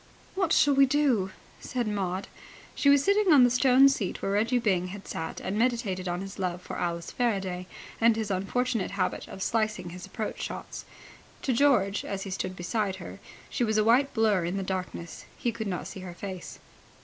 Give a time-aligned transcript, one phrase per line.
[0.33, 1.29] "What shall we do?"
[1.59, 2.27] said Maud.
[2.73, 6.21] She was sitting on the stone seat where Reggie Byng had sat and meditated on
[6.21, 7.67] his love for Alice Faraday
[8.01, 10.85] and his unfortunate habit of slicing his approach shots.
[11.43, 15.25] To George, as he stood beside her, she was a white blur in the darkness.
[15.37, 16.57] He could not see her face.